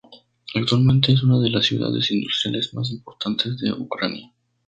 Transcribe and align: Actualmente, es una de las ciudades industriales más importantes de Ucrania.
Actualmente, 0.55 1.11
es 1.13 1.21
una 1.21 1.37
de 1.37 1.51
las 1.51 1.67
ciudades 1.67 2.09
industriales 2.09 2.73
más 2.73 2.89
importantes 2.89 3.55
de 3.59 3.71
Ucrania. 3.71 4.33